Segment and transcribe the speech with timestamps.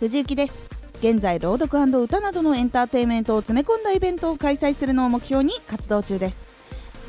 [0.00, 0.56] 藤幸です。
[1.00, 6.46] 現在朗読歌などのエンターテインメントを詰め込んだイベントを開催するのを目標に活動中です。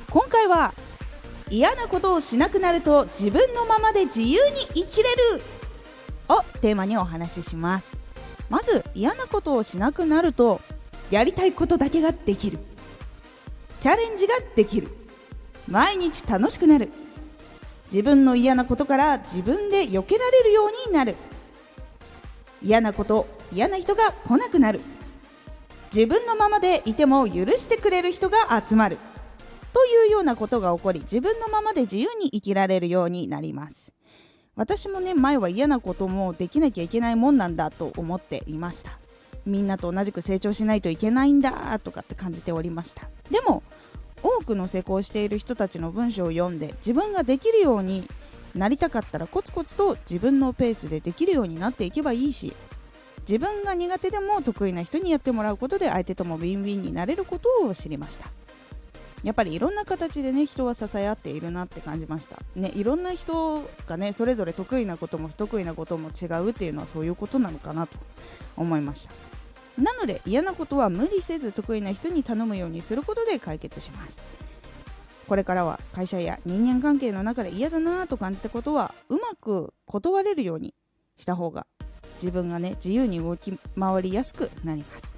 [0.09, 0.73] 今回は
[1.49, 5.03] 嫌なことをしなくなると自分のままで自由に生きれ
[5.37, 5.41] る。
[6.27, 7.97] をテーマにお話しします。
[8.49, 10.59] まず嫌なことをしなくなると
[11.11, 12.59] やりたいことだけができる。
[13.79, 14.89] チャレンジができる。
[15.69, 16.89] 毎日楽しくなる。
[17.85, 21.15] 自分の嫌なことから自分で避けられるようになる。
[22.63, 24.81] 嫌なこと嫌な人が来なくなる。
[25.93, 28.97] 自分のままでいても許してくれる人が集まる。
[29.73, 33.93] というようなことが起こり自分のままで自由に生きられるようになります。
[34.55, 38.99] 私もね前は嫌なこともできなきゃいけないもんなんだと思っていました。
[39.45, 43.09] みんなと同じく成長しないといけないんだとかって感じておりました。
[43.29, 43.63] でも
[44.21, 48.07] 多くの成功している人たちの文章を読んで自分ができるように
[48.55, 52.53] なりたかったらコツコツと自分のペースでできるようになっていけばいいし
[53.21, 58.29] 自分が苦手でも得意な人にやってもらうことで相手ともウィンウィンになれることを知りました。
[59.23, 62.37] やっぱりいろんな形でね人は支え合っているなって感じました。
[62.55, 67.97] ねいろんな人がねそれぞれ得意なことも不得意なことも違うっていうのはそういうことなのかなと
[68.57, 69.11] 思いました。
[69.77, 74.40] なので嫌なことは無理せず得意な人に頼むようにすることで解決します。
[75.27, 80.73] これからは会社や人間関係の中で嫌だなと感じたことはうまく断れるように
[81.17, 81.65] した方が
[82.15, 85.15] 自分がね自由に動き回りやすくなります。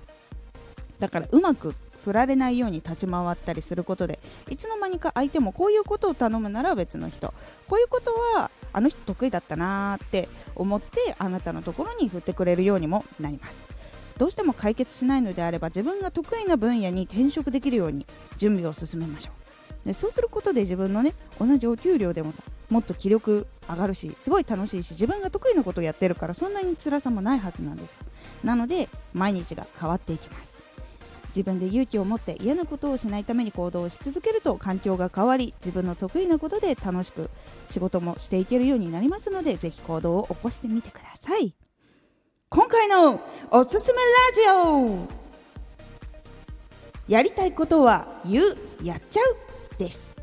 [1.00, 7.34] だからうまく振られないように立ち回ったりすることでいつの間にか相手もこういうことを頼むなら別の人。
[7.68, 13.66] こういうことはあの人得意だったなーって思ってあなたのところに振ってくれるようにもなります。
[14.18, 18.06] どうしても解決しないのであれば自分が得意な分野に転職できるように
[18.38, 19.53] 準備を進めましょう。
[19.86, 27.98] でそうすることで自分のね同じお給料でもさもっと気力上がるしすごい楽しいし自分が得意なことをやってるからそんなに辛さもないはずなんです
[28.44, 30.54] なので毎日が変わっていきます。
[31.36, 37.32] 自分で勇気を持って嫌なことをしないために行動し続けると環境が変わり自分の得意なことで楽しく
[37.70, 41.56] 仕事もしていけるようになりますのでぜひ行動を起こしてみてください。
[42.50, 43.20] 今回の
[43.50, 45.24] おすすめラジオ。
[47.08, 48.46] やりたいことは言う
[48.84, 49.53] やっちゃう。
[49.84, 50.16] です。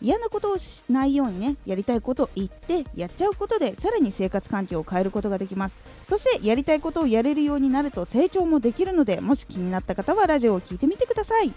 [0.00, 5.78] 嫌なことをしないようにねやりたいことを言ってやっちゃうことでさらに生活環境を変えることができます。
[6.02, 11.52] そしてやりたいことをやれるようになると成長もできるのでもし気になった方はラジオを聴いてみてください。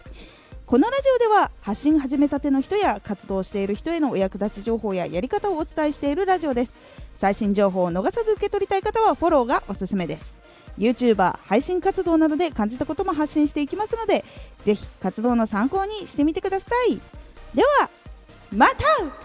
[0.68, 6.76] このラジオでは発信始めたての人や活動している人へのお役立ち情報ややり方をお伝えしているラジオです。
[7.16, 10.38] 最新情報を逃さず受け取りたい方はフォローがおすすめです。
[10.78, 14.26] YouTuber 配信活動などで感じたことも発信していきますので
[14.62, 17.00] ぜひ活動の参考にしてみてください。
[17.56, 17.90] では
[18.52, 19.25] また。